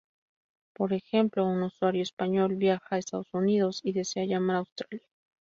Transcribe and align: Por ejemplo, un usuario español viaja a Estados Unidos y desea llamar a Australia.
Por 0.73 0.93
ejemplo, 0.93 1.45
un 1.45 1.61
usuario 1.61 2.01
español 2.01 2.55
viaja 2.55 2.95
a 2.95 2.97
Estados 2.97 3.31
Unidos 3.33 3.81
y 3.83 3.91
desea 3.93 4.25
llamar 4.25 4.55
a 4.55 4.59
Australia. 4.61 5.05